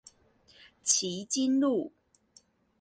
[0.81, 1.91] 旗津路